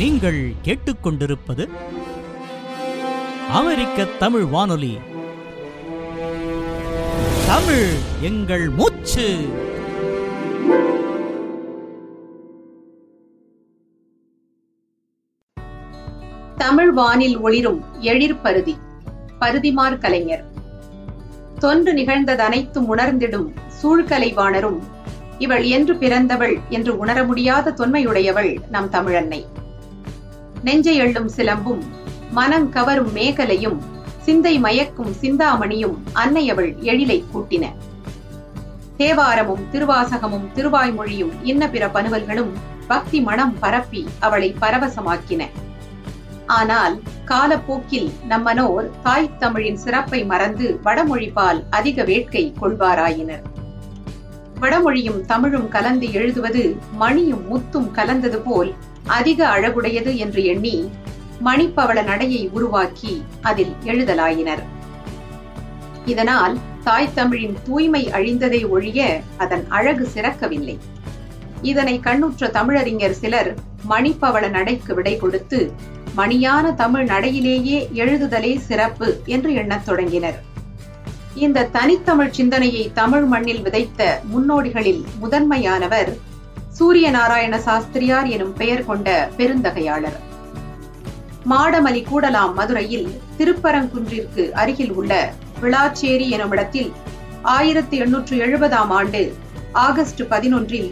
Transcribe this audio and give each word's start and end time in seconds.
நீங்கள் 0.00 0.52
கேட்டுக்கொண்டிருப்பது 0.64 1.68
அமெரிக்க 3.50 4.04
தமிழ் 4.04 4.44
வானொலி. 4.44 4.98
தமிழ் 7.46 7.88
எங்கள் 8.20 8.68
மூச்சு. 8.68 9.26
தமிழ் 16.56 16.92
வானில் 16.92 17.38
ஒளிரும் 17.38 17.84
எழிற்பருதி 18.00 18.76
பருதிமார் 19.40 19.98
கலைஞர். 19.98 20.44
தொன்று 21.58 21.92
நிகழ்ந்ததனைத்தும் 21.92 22.88
உணர்ந்திடும் 22.96 23.52
சூழ்கலைவாணரும் 23.82 24.80
இவள் 25.38 25.62
என்று 25.62 25.94
பிறந்தவள் 25.94 26.58
என்று 26.68 26.98
உணர 26.98 27.24
முடியாத 27.24 27.74
தொன்மையுடையவள் 27.76 28.68
நம் 28.68 28.90
தமிழன்னை. 28.92 29.58
நெஞ்சை 30.64 30.96
எள்ளும் 31.00 31.30
சிலம்பும் 31.36 31.82
மனம் 32.30 32.68
கவரும் 32.68 33.14
மேகலையும் 33.14 33.78
சிந்தை 34.18 34.60
மயக்கும் 34.60 35.12
சிந்தாமணியும் 35.20 35.96
அன்னையவள் 36.12 36.74
எழிலை 36.80 37.24
கூட்டின. 37.32 37.64
தேவாரமும் 38.96 39.62
திருவாசகமும் 39.72 40.46
திருவாய்மொழியும் 40.54 41.32
இன்ன 41.42 41.68
பிற 41.68 41.86
பனுவல்களும் 41.86 42.52
பக்தி 42.86 43.20
மனம் 43.20 43.58
பரப்பி 43.58 44.08
அவளை 44.20 44.56
பரவசமாக்கின. 44.60 45.48
ஆனால் 46.46 47.00
காலப்போக்கில் 47.24 48.10
நம்மனோர் 48.28 48.90
தாய் 49.02 49.30
தமிழின் 49.38 49.76
சிறப்பை 49.76 50.24
மறந்து 50.24 50.80
வடமொழிபால் 50.84 51.62
அதிக 51.70 52.04
வேட்கை 52.04 52.54
கொள்வாராயினர். 52.60 53.42
வடமொழியும் 54.60 55.20
தமிழும் 55.24 55.68
கலந்து 55.68 56.12
எழுதுவது 56.12 56.76
மணியும் 56.92 57.44
முத்தும் 57.50 57.90
கலந்தது 57.90 58.38
போல் 58.38 58.74
அதிக 59.18 59.48
அழகுடையது 59.48 60.12
என்று 60.16 60.44
எண்ணி 60.44 60.76
மணிப்பவள 61.44 62.04
நடையை 62.04 62.42
உருவாக்கி 62.52 63.14
அதில் 63.42 63.74
எழுதலாயினர். 63.84 64.62
இதனால் 66.04 66.54
தாய் 66.84 67.14
தமிழின் 67.14 67.56
தூய்மை 67.66 68.02
அழிந்ததை 68.10 68.60
ஒழிய 68.68 69.20
அதன் 69.36 69.64
அழகு 69.68 70.08
சிறக்கவில்லை. 70.14 70.76
இதனை 71.62 72.00
கண்ணுற்ற 72.00 72.50
தமிழறிஞர் 72.54 73.18
சிலர் 73.22 73.50
மணிப்பவள 73.88 74.44
நடைக்கு 74.48 74.94
விடை 74.94 75.16
கொடுத்து 75.16 75.60
மணியான 76.16 76.74
தமிழ் 76.74 77.06
நடையிலேயே 77.06 77.78
எழுதுதலே 77.94 78.52
சிறப்பு 78.58 79.08
என்று 79.26 79.50
எண்ணத் 79.54 79.84
தொடங்கினர். 79.84 80.38
இந்த 81.34 81.68
தனித்தமிழ் 81.72 82.30
சிந்தனையை 82.30 82.84
தமிழ் 82.94 83.24
மண்ணில் 83.24 83.62
விதைத்த 83.62 84.20
முன்னோடிகளில் 84.32 85.02
முதன்மையானவர் 85.20 86.10
சூரிய 86.76 87.10
நாராயண 87.10 87.58
சாஸ்திரியார் 87.58 88.26
எனும் 88.26 88.52
பெயர் 88.52 88.84
கொண்ட 88.84 89.30
பெருந்தகையாளர். 89.36 90.18
மாடமலி 91.50 92.02
கூடலாம் 92.04 92.54
மதுரையில் 92.54 93.08
திருப்பரங்குன்றிற்கு 93.38 94.50
அருகில் 94.50 94.92
உள்ள 94.92 95.32
விளாச்சேரி 95.62 96.26
எனுமிடத்தில் 96.30 96.90
ஆயிரத்தி 97.42 97.96
எண்ணூற்று 97.96 98.36
எழுபதாம் 98.36 98.90
ஆண்டு 98.90 99.22
ஆகஸ்ட் 99.72 100.22
பதினொன்றில் 100.22 100.90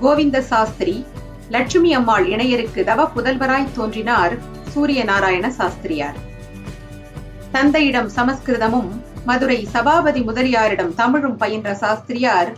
கோவிந்த 0.00 0.40
சாஸ்திரி 0.40 1.06
லட்சுமி 1.48 1.94
அம்மாள் 1.94 2.26
இணையருக்கு 2.28 2.84
தவ 2.84 3.08
புதல்வராய் 3.16 3.72
தோன்றினார் 3.76 4.34
சூரிய 4.68 5.04
நாராயண 5.04 5.50
சாஸ்திரியார். 5.50 6.18
தந்தையிடம் 7.52 8.10
சமஸ்கிருதமும் 8.16 8.90
மதுரை 9.24 9.64
சபாபதி 9.64 10.20
முதலியாரிடம் 10.20 10.94
தமிழும் 10.94 11.36
பயின்ற 11.36 11.74
சாஸ்திரியார் 11.74 12.52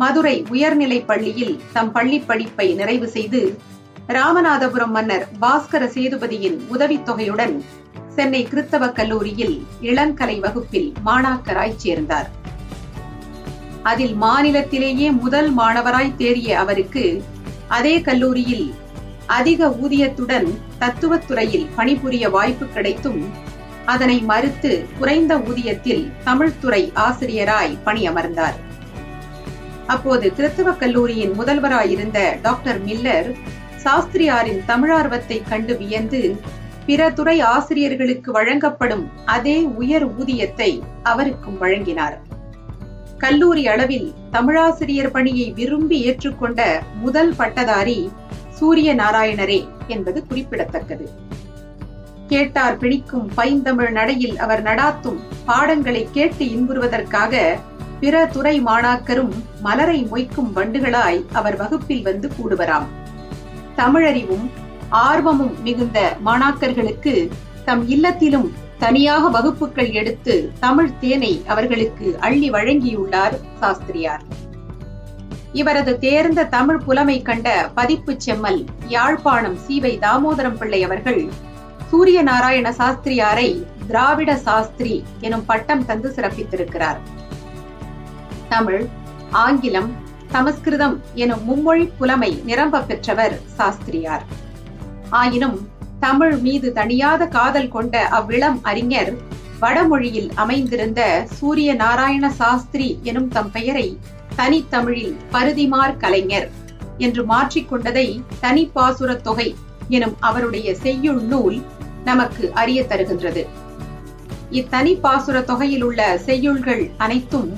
மதுரை 0.00 0.36
உயர்நிலைப் 0.52 1.08
பள்ளியில் 1.10 1.54
தம் 1.74 1.92
பள்ளி 1.96 2.18
படிப்பை 2.28 2.66
நிறைவு 2.80 3.08
செய்து 3.16 3.40
ராமநாதபுரம் 4.16 4.94
மன்னர் 4.96 5.24
பாஸ்கர 5.42 5.82
சேதுபதியின் 5.96 6.56
உதவித்தொகையுடன் 6.74 7.54
சென்னை 8.16 8.40
கிறித்தவ 8.50 8.84
கல்லூரியில் 8.98 9.56
இளங்கலை 9.90 10.36
வகுப்பில் 10.44 10.88
மாணாக்கராய் 11.06 11.80
சேர்ந்தார். 11.84 12.28
அதில் 13.90 14.14
மாநிலத்திலேயே 14.22 15.10
முதல் 15.22 15.50
மாணவராய் 15.58 16.16
தேறிய 16.22 16.56
அவருக்கு 16.62 17.04
அதே 17.76 17.94
கல்லூரியில் 18.08 18.66
அதிக 19.38 19.68
ஊதியத்துடன் 19.82 20.48
தத்துவத்துறையில் 20.82 21.68
பணிபுரிய 21.76 22.24
வாய்ப்பு 22.36 22.66
கிடைத்தும் 22.76 23.22
அதனை 23.92 24.16
மறுத்து 24.30 24.72
குறைந்த 24.98 25.32
ஊதியத்தில் 25.50 26.04
தமிழ்துறை 26.26 26.82
ஆசிரியராய் 27.06 27.78
பணியமர்ந்தார். 27.86 28.58
அப்போது 29.92 30.26
கிறிஸ்தவ 30.34 30.70
கல்லூரியின் 30.72 31.34
முதல்வராயிருந்த 31.38 32.18
டாக்டர் 32.42 32.80
மில்லர் 32.84 33.28
சாஸ்திரியாரின் 33.84 34.60
தமிழார்வத்தை 34.66 35.38
கண்டு 35.48 35.74
வியந்து 35.76 36.20
பிற 36.86 37.00
துறை 37.10 37.34
ஆசிரியர்களுக்கு 37.54 38.30
வழங்கப்படும் 38.32 39.04
அதே 39.34 39.56
உயர் 39.80 40.06
ஊதியத்தை 40.20 40.70
அவருக்கும் 41.02 41.58
வழங்கினார். 41.58 42.16
கல்லூரி 43.18 43.64
அளவில் 43.68 44.08
தமிழாசிரியர் 44.30 45.10
பணியை 45.10 45.46
விரும்பி 45.52 45.96
ஏற்றுக்கொண்ட 46.06 46.60
முதல் 47.00 47.32
பட்டதாரி 47.36 47.98
சூரிய 48.58 48.90
நாராயணரே 48.94 49.60
என்பது 49.86 50.18
குறிப்பிடத்தக்கது. 50.26 51.06
கேட்டார் 52.28 52.76
பிடிக்கும் 52.76 53.28
பைந்தமிழ் 53.34 53.92
நடையில் 53.92 54.36
அவர் 54.38 54.62
நடாத்தும் 54.62 55.20
பாடங்களை 55.44 56.02
கேட்டு 56.12 56.44
இன்புறுவதற்காக 56.56 57.34
பிற 58.00 58.26
துறை 58.26 58.62
மாணாக்கரும் 58.62 59.32
மலரை 59.60 59.98
மொய்க்கும் 60.10 60.50
வண்டுகளாய் 60.56 61.18
அவர் 61.32 61.56
வகுப்பில் 61.56 62.02
வந்து 62.02 62.30
கூடுவராம். 62.36 62.86
தமிழறிவும் 63.76 64.46
ஆர்வமும் 64.88 65.62
மிகுந்த 65.62 65.98
மாணாக்கர்களுக்கு 66.24 67.14
தம் 67.64 67.88
இல்லத்திலும் 67.88 68.48
தனியாக 68.78 69.28
வகுப்புகள் 69.28 69.90
எடுத்து 69.90 70.52
தமிழ் 70.60 70.90
தேனை 71.00 71.32
அவர்களுக்கு 71.46 72.06
அள்ளி 72.20 72.50
வழங்கியுள்ளார் 72.50 73.36
சாஸ்திரியார். 73.60 74.24
இவரது 75.52 75.98
தேர்ந்த 75.98 76.44
தமிழ் 76.44 76.82
புலமை 76.86 77.22
கண்ட 77.22 77.70
பதிப்பு 77.74 78.14
செம்மல் 78.16 78.64
யாழ்ப்பாணம் 78.88 79.56
சீவை 79.56 79.98
தாமோதரம் 79.98 80.58
பிள்ளை 80.58 80.82
அவர்கள் 80.82 81.22
சூரிய 81.90 82.22
நாராயண 82.22 82.68
சாஸ்திரியாரை 82.70 83.48
திராவிட 83.86 84.36
சாஸ்திரி 84.36 85.04
எனும் 85.20 85.46
பட்டம் 85.46 85.86
தந்து 85.86 86.14
சிறப்பித்திருக்கிறார். 86.16 87.00
தமிழ் 88.50 88.86
ஆங்கிலம் 89.30 89.90
சமஸ்கிருதம் 90.30 91.02
எனும் 91.14 91.42
மும்மொழி 91.48 91.84
புலமை 91.98 92.42
நிரம்ப 92.44 92.80
பெற்றவர் 92.80 93.34
சாஸ்திரியார். 93.56 94.24
ஆயினும் 95.10 95.68
தமிழ் 96.00 96.36
மீது 96.36 96.72
தனியாத 96.72 97.28
காதல் 97.28 97.68
கொண்ட 97.68 98.08
அவ்விளம் 98.08 98.58
அறிஞர் 98.62 99.12
வடமொழியில் 99.60 100.30
அமைந்திருந்த 100.34 101.00
சூரிய 101.38 101.74
நாராயண 101.74 102.30
சாஸ்திரி 102.30 102.98
எனும் 103.02 103.28
தம் 103.28 103.50
பெயரை 103.50 103.98
தனித்தமிழில் 104.36 105.16
பருதிமார் 105.32 105.96
கலைஞர் 105.96 106.48
என்று 106.98 107.24
மாற்றிக்கொண்டதை 107.26 108.22
தனிப்பாசுர 108.40 109.16
தொகை 109.20 109.56
எனும் 109.88 110.16
அவருடைய 110.20 110.74
செய்யுள் 110.74 111.22
நூல் 111.22 111.58
நமக்கு 112.04 112.52
அறிய 112.52 112.82
தருகின்றது. 112.82 113.44
இத்தனி 114.50 114.94
பாசுர 114.94 115.40
தொகையில் 115.40 115.82
உள்ள 115.82 116.20
செய்யுள்கள் 116.26 116.90
அனைத்தும் 116.98 117.50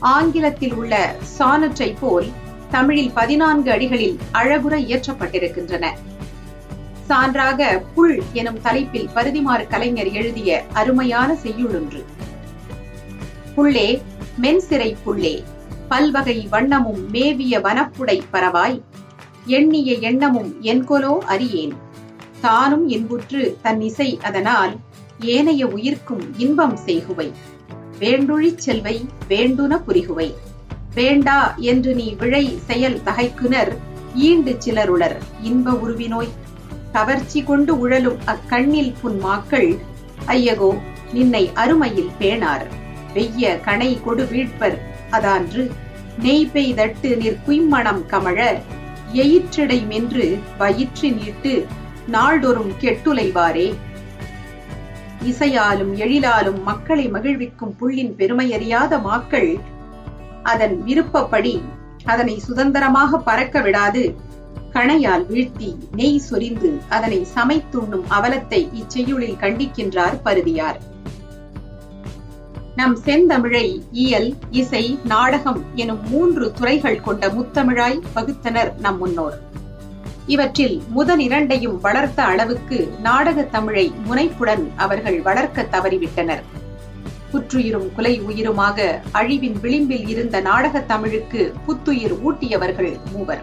ஆங்கிலத்தில் 0.00 0.74
உள்ள 0.74 1.16
சானற்றை 1.38 1.96
போல் 2.00 2.26
தமிழில் 2.70 3.12
பதினான்கு 3.12 3.70
அடிகளில் 3.70 4.18
அழகுற 4.32 4.78
இயற்றப்பட்டிருக்கின்றன. 4.78 5.86
சான்றாக 7.08 7.82
புல் 7.94 8.22
எனும் 8.32 8.60
தலைப்பில் 8.60 9.08
பருதிமாறு 9.14 9.66
கலைஞர் 9.68 10.12
எழுதிய 10.12 10.64
அருமையான 10.72 11.36
செய்யுளொன்று. 11.42 12.04
புள்ளே 13.54 14.02
மென்சிறை 14.42 14.96
புள்ளே 15.04 15.44
பல்வகை 15.88 16.48
வண்ணமும் 16.52 17.08
மேவிய 17.08 17.60
வனப்புடை 17.60 18.20
பரவாய் 18.32 18.82
எண்ணிய 19.44 19.92
எண்ணமும் 19.92 20.56
என்கொலோ 20.62 21.18
அறியேன். 21.18 21.72
தானும் 22.40 22.88
இன்புற்று 22.88 23.58
தன் 23.62 23.80
இசை 23.80 24.18
அதனால் 24.22 24.76
ஏனைய 25.20 25.66
உயிர்க்கும் 25.66 26.38
இன்பம் 26.38 26.78
செய்குவை. 26.86 27.32
வேண்டுழிச் 28.00 28.62
செல்வை 28.66 28.96
வேண்டுன 29.28 29.72
புரிகுவை. 29.88 30.28
வேண்டா 30.94 31.54
என்று 31.56 31.94
நீ 31.94 32.14
விழை 32.18 32.58
செயல் 32.66 33.00
தகைக்குனர் 33.04 33.72
ஈண்டு 34.14 34.54
சிலருளர் 34.58 35.18
இன்ப 35.42 35.72
உருவினோய். 35.72 36.32
கவர்ச்சி 36.92 37.44
கொண்டு 37.44 37.78
உழலும் 37.78 38.18
அக்கண்ணில் 38.24 38.94
புன் 39.00 39.18
மாக்கள் 39.24 39.78
ஐயகோ 40.26 40.70
நின்னை 41.12 41.50
அருமையில் 41.54 42.10
பேணார். 42.20 42.66
வெய்ய 43.14 43.60
கணை 43.60 43.98
கொடு 44.04 44.24
வீழ்ப்பர் 44.26 44.78
அதான்று 45.10 45.70
நெய் 46.18 46.50
பெய்தட்டு 46.54 47.10
நிற்குய்மணம் 47.16 48.02
கமழ 48.06 48.38
எயிற்றிடை 49.12 49.86
மென்று 49.86 50.38
வயிற்று 50.58 51.08
நீட்டு 51.10 51.66
நாள்தொறும் 52.06 52.72
கெட்டுலைவாரே 52.80 53.74
இசையாலும் 55.24 55.92
எழிலாலும் 55.96 56.62
மக்களை 56.62 57.08
மகிழ்விக்கும் 57.08 57.74
புள்ளின் 57.78 58.14
பெருமையறியாத 58.16 58.98
மாக்கள் 59.00 59.60
அதன் 60.42 60.82
விருப்பப்படி 60.82 61.62
அதனை 62.04 62.38
சுதந்திரமாக 62.38 63.18
பறக்க 63.18 63.60
விடாது. 63.60 64.14
கணையால் 64.72 65.24
வீழ்த்தி 65.30 65.76
நெய் 65.94 66.18
சொரிந்து 66.18 66.80
அதனை 66.88 67.26
சமைத்துண்ணும் 67.34 68.06
அவலத்தை 68.10 68.60
இச்செய்யுளில் 68.72 69.40
கண்டிக்கின்றார் 69.40 70.16
பருதியார் 70.24 70.80
நம் 72.76 72.96
செந்தமிழை 73.04 73.82
இயல் 73.92 74.34
இசை 74.50 74.98
நாடகம் 75.04 75.64
எனும் 75.74 76.02
மூன்று 76.10 76.52
துறைகள் 76.52 77.00
கொண்ட 77.00 77.28
முத்தமிழாய் 77.28 78.00
வகுத்தனர் 78.14 78.76
நம் 78.78 78.98
முன்னோர். 78.98 79.36
இவற்றில் 80.34 80.82
முதல் 80.88 81.18
இரண்டையும் 81.18 81.80
வளர்த்த 81.80 82.22
அளவுக்கு 82.22 82.76
நாடக 83.02 83.42
தமிழை 83.42 83.92
முனைப்புடன் 84.04 84.64
அவர்கள் 84.76 85.22
வளர்க்க 85.22 85.66
தவறிவிட்டனர். 85.70 86.42
புற்றுயிரும் 87.32 87.88
குலை 87.94 88.12
உயிருமாக 88.20 88.78
அழிவின் 89.12 89.56
விளிம்பில் 89.60 90.06
இருந்த 90.08 90.40
நாடக 90.40 90.80
தமிழுக்கு 90.92 91.54
புத்துயிர் 91.66 92.14
ஊட்டியவர்கள் 92.22 92.92
மூவர். 93.12 93.42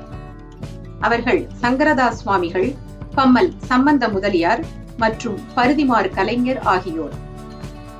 அவர்கள் 0.99 1.41
சங்கரதாஸ் 1.61 2.21
சுவாமிகள் 2.21 2.69
பம்மல் 3.15 3.51
சம்பந்த 3.65 4.09
முதலியார் 4.09 4.63
மற்றும் 4.97 5.37
பருதிமார் 5.55 6.09
கலைஞர் 6.13 6.59
ஆகியோர். 6.75 7.15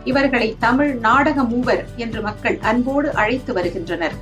இவர்களை 0.04 0.56
தமிழ் 0.60 0.96
நாடக 0.96 1.44
மூவர் 1.44 1.86
என்று 1.96 2.22
மக்கள் 2.22 2.60
அன்போடு 2.62 3.14
அழைத்து 3.14 3.54
வருகின்றனர். 3.54 4.18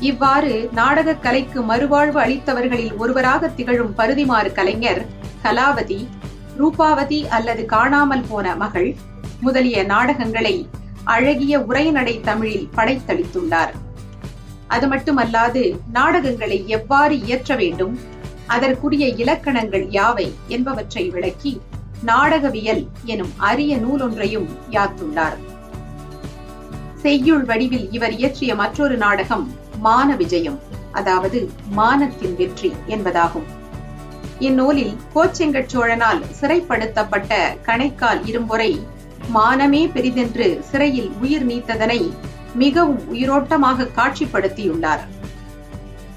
இவ்வாறு 0.00 0.68
நாடக 0.72 1.14
கலைக்கு 1.14 1.60
மறுவாழ்வு 1.62 2.18
அளித்தவர்களில் 2.20 2.96
ஒருவராக 2.96 3.48
திகழும் 3.48 3.94
பருதிமாறு 3.96 4.52
கலைஞர் 4.52 5.06
கலாவதி 5.42 6.08
ரூபாவதி 6.56 7.26
அல்லது 7.28 7.64
காணாமல் 7.64 8.24
போன 8.28 8.56
மகள் 8.56 8.94
முதலிய 9.40 9.82
நாடகங்களை 9.82 10.68
அழகிய 11.04 11.60
உரைநடை 11.60 12.20
தமிழில் 12.20 12.68
படைத்தளித்துள்ளார். 12.76 13.72
அது 14.66 14.86
மட்டுமல்லாது 14.88 15.80
நாடகங்களை 15.92 16.68
எவ்வாறு 16.68 17.20
இயற்ற 17.20 17.54
வேண்டும் 17.56 17.98
அதற்குரிய 18.46 19.06
இலக்கணங்கள் 19.06 19.86
யாவை 19.86 20.32
என்பவற்றை 20.48 21.10
விளக்கி 21.10 21.60
நாடகவியல் 22.02 22.86
எனும் 23.04 23.32
அரிய 23.36 23.76
நூலொன்றையும் 23.76 24.48
யாத்துள்ளார். 24.70 25.38
செய்யுள் 26.94 27.44
வடிவில் 27.44 27.90
இவர் 27.90 28.12
இயற்றிய 28.12 28.54
மற்றொரு 28.54 28.96
நாடகம் 28.96 29.66
மான 29.86 30.16
விஜயம் 30.16 30.58
அதாவது 30.92 31.38
மானத்தின் 31.76 32.36
வெற்றி 32.36 32.70
என்பதாகும். 32.94 33.48
இந்நூலில் 34.38 34.94
கோச்செங்கட் 35.14 35.70
சோழனால் 35.72 36.20
சிறைப்படுத்தப்பட்ட 36.40 37.34
கணைக்கால் 37.66 38.20
இரும்பொறை 38.30 38.70
மானமே 39.34 39.82
பெரிதென்று 39.94 40.48
சிறையில் 40.70 41.10
உயிர் 41.20 41.46
நீத்ததனை 41.46 42.00
மிகவும் 42.54 43.00
உயிரோட்டமாக 43.12 43.88
காட்சிப்படுத்தியுள்ளார். 43.96 45.02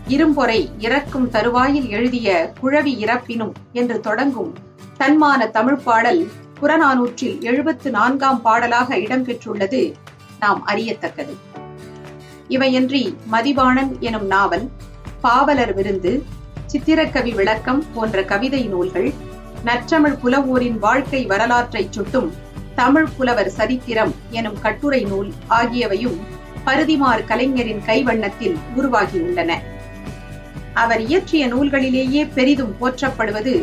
இரும்பொறை 0.07 0.59
இறக்கும் 0.77 1.29
தருவாயில் 1.29 1.89
எழுதிய 1.89 2.53
குழவி 2.61 2.93
இறப்பினும் 3.05 3.53
என்று 3.71 3.99
தொடங்கும் 3.99 4.53
தன்மான 4.97 5.49
தமிழ் 5.57 5.81
பாடல் 5.85 6.21
புறநானூற்றில் 6.59 7.37
எழுபத்து 7.41 7.89
நான்காம் 7.91 8.41
பாடலாக 8.41 8.97
இடம்பெற்றுள்ளது 8.97 9.81
நாம் 10.39 10.61
அறியத்தக்கது. 10.65 11.33
இவையன்றி 12.51 13.15
மதிவாணன் 13.31 14.00
எனும் 14.00 14.25
நாவல் 14.25 14.69
பாவலர் 15.21 15.74
விருந்து 15.74 16.24
சித்திரக்கவி 16.68 17.36
விளக்கம் 17.36 17.83
போன்ற 17.94 18.24
கவிதை 18.24 18.68
நூல்கள் 18.68 19.13
நற்றமிழ் 19.65 20.18
புலவோரின் 20.24 20.77
வாழ்க்கை 20.80 21.25
வரலாற்றை 21.25 21.88
சுட்டும் 21.89 22.30
தமிழ் 22.75 23.07
புலவர் 23.18 23.50
சரித்திரம் 23.50 24.15
எனும் 24.30 24.59
கட்டுரை 24.59 25.01
நூல் 25.03 25.33
ஆகியவையும் 25.50 26.18
பருதிமார் 26.65 27.24
கலைஞரின் 27.25 27.81
கைவண்ணத்தில் 27.86 28.57
உருவாகியுள்ளன. 28.77 29.51
அவர் 30.74 31.01
இயற்றிய 31.01 31.47
நூல்களிலேயே 31.47 32.24
பெரிதும் 32.33 32.75
போற்றப்படுவது 32.81 33.56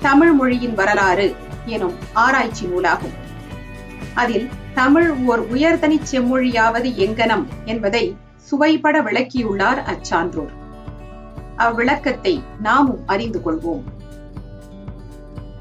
தமிழ் 0.00 0.32
மொழியின் 0.32 0.74
வரலாறு 0.74 1.34
எனும் 1.66 1.96
ஆராய்ச்சி 2.12 2.66
நூலாகும். 2.66 3.16
அதில் 4.14 4.48
தமிழ் 4.74 5.10
ஓர் 5.26 5.42
உயர்தனி 5.54 5.98
செம்மொழியாவது 6.12 6.90
எங்கனம் 7.06 7.44
என்பதை 7.64 8.16
சுவைபட 8.48 8.96
விளக்கியுள்ளார் 9.02 9.80
அச்சான்றோர். 9.92 10.54
அவ்விளக்கத்தை 11.64 12.34
நாமும் 12.60 13.02
அறிந்து 13.06 13.40
கொள்வோம். 13.44 13.84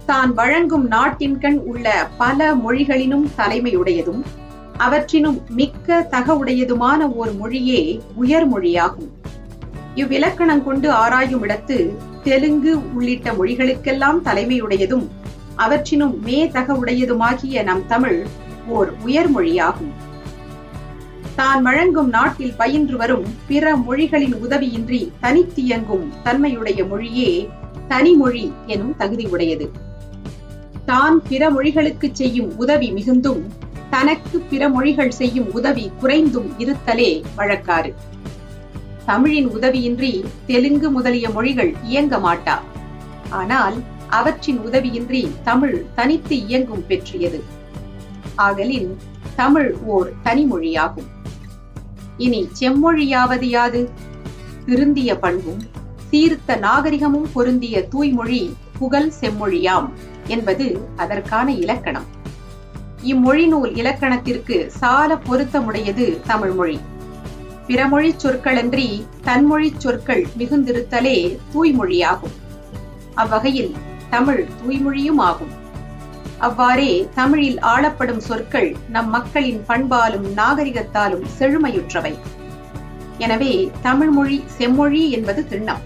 தான் 0.09 0.33
வழங்கும் 0.33 0.87
நாட்டின்கண் 0.91 1.59
உள்ள 1.71 1.85
பல 2.17 2.55
மொழிகளினும் 2.55 3.27
தலைமையுடையதும் 3.37 4.21
அவற்றினும் 4.77 5.37
மிக்க 5.59 5.97
தகவுடையதுமான 6.11 7.01
ஓர் 7.13 7.33
மொழியே 7.35 7.81
உயர் 8.15 8.47
மொழியாகும். 8.53 9.11
இவ்விலக்கணம் 9.95 10.63
கொண்டு 10.63 10.87
ஆராயும் 10.91 11.43
இடத்து 11.43 11.77
தெலுங்கு 12.23 12.73
உள்ளிட்ட 12.93 13.31
மொழிகளுக்கெல்லாம் 13.31 14.19
தலைமையுடையதும் 14.23 15.05
அவற்றினும் 15.55 16.15
மே 16.23 16.39
தகவுடையதுமாகிய 16.47 17.63
நம் 17.63 17.85
தமிழ் 17.87 18.19
ஓர் 18.67 18.91
உயர் 19.03 19.31
மொழியாகும். 19.35 19.91
தான் 21.35 21.61
வழங்கும் 21.61 22.09
நாட்டில் 22.09 22.53
பயின்று 22.57 22.97
வரும் 22.97 23.25
பிற 23.47 23.75
மொழிகளின் 23.75 24.35
உதவியின்றி 24.35 25.11
தனித்தியங்கும் 25.21 26.05
தன்மையுடைய 26.23 26.87
மொழியே 26.87 27.49
தனிமொழி 27.87 28.51
எனும் 28.65 28.95
தகுதி 28.97 29.25
உடையது 29.25 29.71
தான் 30.85 31.21
பிற 31.29 31.49
மொழிகளுக்கு 31.49 32.09
செய்யும் 32.11 32.57
உதவி 32.57 32.91
மிகுந்தும் 32.91 33.43
தனக்கு 33.89 34.37
பிற 34.39 34.69
மொழிகள் 34.69 35.11
செய்யும் 35.11 35.49
உதவி 35.53 35.91
குறைந்தும் 36.01 36.49
இருத்தலே 36.57 37.23
வழக்காறு. 37.35 37.93
தமிழின் 39.05 39.47
உதவியின்றி 39.47 40.23
தெலுங்கு 40.45 40.91
முதலிய 40.91 41.29
மொழிகள் 41.29 41.73
இயங்க 41.83 42.17
மாட்டா. 42.17 42.55
ஆனால் 43.29 43.75
அவற்றின் 44.09 44.59
உதவியின்றி 44.59 45.31
தமிழ் 45.43 45.85
தனித்து 45.95 46.37
இயங்கும் 46.47 46.85
பெற்றியது. 46.87 47.43
ஆகலின் 48.35 48.89
தமிழ் 49.35 49.75
ஓர் 49.85 50.09
தனிமொழியாகும். 50.23 51.09
இனி 52.17 52.49
செம்மொழியாவது 52.59 53.43
யாது? 53.43 53.89
திருந்திய 54.65 55.15
பண்பும் 55.15 55.61
சீர்த்த 56.11 56.57
நாகரிகமும் 56.57 57.31
பொருந்திய 57.33 57.87
தூய்மொழி 57.87 58.55
புகழ் 58.79 59.11
செம்மொழியாம் 59.21 59.89
என்பது 60.27 60.87
அதற்கான 60.95 61.51
இலக்கணம். 61.51 62.05
இம்மொழி 63.01 63.47
நூல் 63.47 63.75
இலக்கணத்திற்கு 63.75 64.71
சால 64.71 65.15
பொருத்தமுடையது 65.15 66.19
தமிழ்மொழி. 66.27 66.79
பிறமொழி 67.67 68.15
சொற்களன்றி 68.23 69.05
தன்மொழி 69.23 69.71
சொற்கள் 69.77 70.27
மிகுந்திருத்தலே 70.37 71.37
தூய்மொழியாகும். 71.53 72.35
அவ்வகையில் 73.13 73.75
தமிழ் 74.09 74.45
தூய்மொழியும் 74.61 75.17
ஆகும். 75.17 75.63
அவ்வாறே 76.39 77.07
தமிழில் 77.15 77.59
ஆளப்படும் 77.59 78.17
சொற்கள் 78.17 78.75
நம் 78.89 79.09
மக்களின் 79.09 79.61
பண்பாலும் 79.67 80.27
நாகரிகத்தாலும் 80.35 81.25
செழுமையுற்றவை. 81.39 82.15
எனவே 83.17 83.71
தமிழ் 83.81 84.09
மொழி 84.09 84.43
செம்மொழி 84.57 85.09
என்பது 85.09 85.47
திண்ணம் 85.47 85.83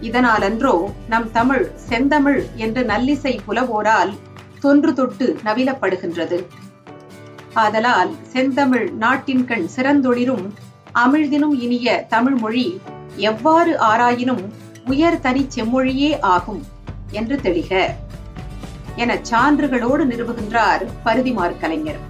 இதனாலன்றோ 0.00 0.92
நம் 1.08 1.30
தமிழ் 1.32 1.70
செந்தமிழ் 1.88 2.46
என்று 2.56 2.84
நல்லிசை 2.84 3.38
புலவோரால் 3.46 4.12
தொன்று 4.60 4.94
தொட்டு 4.94 5.38
நவிலப்படுகின்றது. 5.44 6.46
ஆதலால் 7.54 8.12
செந்தமிழ் 8.32 8.90
நாட்டின் 8.90 9.44
கண் 9.44 9.68
சிறந்தொழிரும் 9.76 10.52
அமிழ்தினும் 10.92 11.56
இனிய 11.60 12.06
தமிழ் 12.08 12.34
மொழி 12.34 12.80
எவ்வாறு 13.16 13.78
ஆராயினும் 13.78 14.44
உயர் 14.86 15.20
தனி 15.20 15.46
செம்மொழியே 15.56 16.20
ஆகும் 16.20 16.62
என்று 17.10 17.36
தெளிக. 17.36 17.90
என 19.02 19.14
சான்றுகளோடு 19.30 20.04
நிறுவுகின்றார் 20.04 20.82
பருதிமார் 21.04 21.58
கலைஞர். 21.58 22.00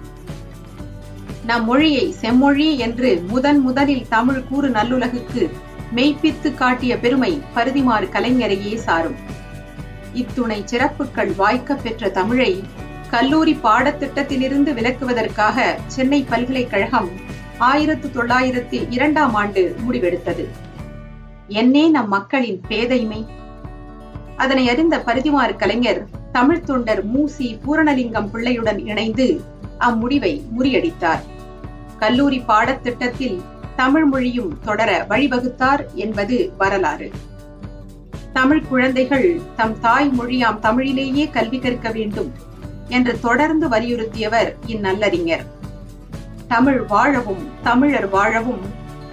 நம் 1.45 1.65
மொழியை 1.65 2.11
செம்மொழி 2.11 2.77
என்று 2.77 3.23
முதன் 3.27 3.59
முதலில் 3.59 4.07
தமிழ் 4.09 4.43
கூறு 4.43 4.69
நல்லுலகுக்கு 4.69 5.43
மெய்ப்பித்து 5.95 6.53
காட்டிய 6.53 6.99
பெருமை 6.99 7.41
பருதிமார் 7.55 8.07
கலைஞரையே 8.13 8.75
சாரும். 8.75 9.15
இத்துணை 10.13 10.61
சிறப்புகள் 10.65 11.35
வாய்க்க 11.35 11.75
பெற்ற 11.75 12.09
தமிழை 12.09 12.63
கல்லூரி 13.09 13.53
பாடத்திட்டத்திலிருந்து 13.63 14.73
விலக்குவதற்காக 14.79 15.75
சென்னை 15.87 16.25
பல்கலைக்கழகம் 16.29 17.09
ஆயிரத்து 17.57 18.07
தொள்ளாயிரத்தி 18.07 18.87
இரண்டாம் 18.89 19.33
ஆண்டு 19.33 19.75
முடிவெடுத்தது. 19.87 20.45
என்னே 21.47 21.89
நம் 21.89 22.07
மக்களின் 22.07 22.61
பேதைமை. 22.69 23.27
அதனை 24.37 24.69
அறிந்த 24.69 24.97
பருதிமார் 25.05 25.55
கலைஞர் 25.55 26.18
தமிழ் 26.31 26.61
தொண்டர் 26.61 27.01
மூசி 27.05 27.47
பூரணலிங்கம் 27.63 28.29
பிள்ளையுடன் 28.33 28.85
இணைந்து 28.85 29.41
அம்முடிவை 29.79 30.41
முறியடித்தார். 30.59 31.23
கல்லூரி 31.99 32.39
பாடத்திட்டத்தில் 32.47 33.41
தமிழ் 33.75 34.05
மொழியும் 34.05 34.59
தொடர 34.65 35.05
வழிவகுத்தார் 35.09 35.93
என்பது 35.93 36.53
வரலாறு. 36.57 37.11
தமிழ் 38.33 38.61
குழந்தைகள் 38.61 39.41
தம் 39.55 39.79
தாய் 39.79 40.11
மொழியாம் 40.19 40.59
தமிழிலேயே 40.61 41.29
கல்வி 41.29 41.59
கற்க 41.59 41.89
வேண்டும் 41.89 42.31
என்று 42.87 43.19
தொடர்ந்து 43.19 43.67
வலியுறுத்தியவர் 43.67 44.55
இந்நல்லறிஞர். 44.67 45.45
தமிழ் 46.47 46.81
வாழவும் 46.81 47.43
தமிழர் 47.63 48.09
வாழவும் 48.09 48.61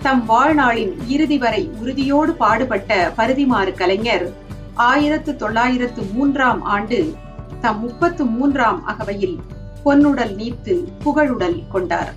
தம் 0.03 0.25
வாழ்நாளின் 0.29 0.95
இறுதி 1.07 1.39
வரை 1.39 1.71
உறுதியோடு 1.81 2.35
பாடுபட்ட 2.35 3.13
பருதிமாறு 3.17 3.75
கலைஞர் 3.75 4.33
ஆயிரத்து 4.77 5.37
தொள்ளாயிரத்து 5.37 6.03
மூன்றாம் 6.03 6.63
ஆண்டு 6.63 7.15
தம் 7.61 7.81
முப்பத்து 7.81 8.25
மூன்றாம் 8.25 8.85
அகவையில் 8.85 9.41
பொன்னுடல் 9.85 10.35
நீத்து 10.35 10.93
புகழுடல் 10.99 11.63
கொண்டார். 11.69 12.15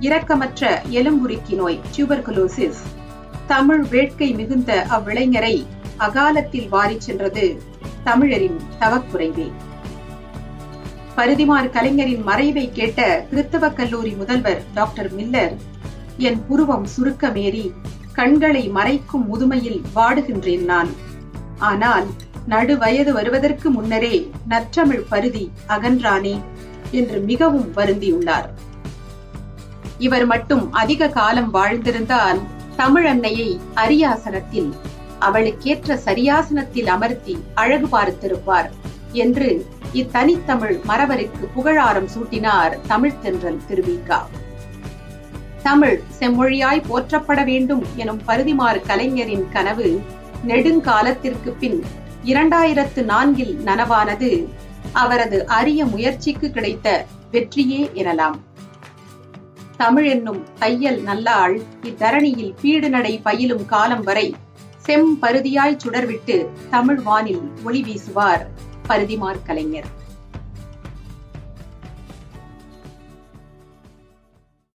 இரக்கமற்ற 0.00 0.82
எலும்புருக்கி 0.90 1.54
நோய் 1.54 1.80
டியூபர்குலோசிஸ் 1.96 2.80
தமிழ் 3.46 3.84
வேட்கை 3.84 4.32
மிகுந்த 4.32 4.86
அவ்விளைஞரை 4.90 5.66
அகாலத்தில் 5.96 6.68
வாரி 6.68 7.00
சென்றது 7.00 7.62
தமிழரின் 8.04 8.60
தவக்குறைவே. 8.80 9.50
பருதிமார் 11.16 11.70
கலைஞரின் 11.70 12.22
மறைவை 12.22 12.70
கேட்ட 12.72 13.26
கிறித்தவ 13.30 13.70
கல்லூரி 13.70 14.10
முதல்வர் 14.10 14.62
டாக்டர் 14.74 15.14
மில்லர் 15.14 15.56
என் 16.16 16.46
புருவம் 16.46 16.86
சுருக்கமேறி 16.96 17.72
கண்களை 18.12 18.68
மறைக்கும் 18.68 19.26
முதுமையில் 19.26 19.82
வாடுகின்றேன் 19.94 20.64
நான். 20.64 21.08
ஆனால் 21.60 22.06
நடு 22.46 22.78
வயது 22.78 23.12
வருவதற்கு 23.12 23.70
முன்னரே 23.70 24.30
நற்றமிழ் 24.48 25.04
பருதி 25.08 25.50
அகன்றானே 25.68 26.40
என்று 26.90 27.20
மிகவும் 27.20 27.72
வருந்தியுள்ளார். 27.76 28.48
இவர் 29.98 30.26
மட்டும் 30.26 30.72
அதிக 30.72 31.08
காலம் 31.08 31.50
வாழ்ந்திருந்தால் 31.54 32.40
தமிழன்னையை 32.76 33.60
அரியாசனத்தில் 33.74 34.70
அவளுக்கேற்ற 35.18 35.96
சரியாசனத்தில் 35.96 36.86
அமர்த்தி 36.86 37.34
அழகு 37.54 37.86
பார்த்திருப்பார் 37.86 38.70
என்று 39.12 39.48
இத்தனித்தமிழ் 39.92 40.76
மரவருக்கு 40.88 41.44
புகழாரம் 41.54 42.08
சூட்டினார் 42.14 42.74
தமிழ்த்தென்றல் 42.88 43.60
திருவிக்கா 43.68 44.20
தமிழ் 45.62 45.98
செம்மொழியாய் 46.20 46.86
போற்றப்பட 46.88 47.44
வேண்டும் 47.44 47.82
எனும் 47.96 48.22
பருதிமாறு 48.26 48.80
கலைஞரின் 48.86 49.48
கனவு 49.48 49.88
நெடுங்காலத்திற்கு 50.46 51.50
பின் 51.58 51.84
இரண்டாயிரத்து 52.24 53.02
நான்கில் 53.02 53.60
நனவானது 53.64 54.46
அவரது 54.92 55.46
அரிய 55.46 55.84
முயற்சிக்கு 55.84 56.50
கிடைத்த 56.50 57.06
வெற்றியே 57.30 57.90
எனலாம். 57.94 58.38
தமிழ் 59.76 60.06
என்னும் 60.06 60.46
தையல் 60.58 61.02
நல்லாள் 61.02 61.60
இத்தரணியில் 61.82 62.54
பீடு 62.60 62.88
நடை 62.88 63.18
பயிலும் 63.18 63.66
காலம் 63.66 64.02
வரை 64.02 64.34
செம் 64.76 65.18
பருதியாய் 65.22 65.78
சுடர்விட்டு 65.84 66.46
தமிழ் 66.70 67.00
வானில் 67.00 67.42
ஒளி 67.64 67.82
வீசுவார் 67.82 68.46
பருதிமார் 68.88 69.42
கலைஞர். 69.44 69.86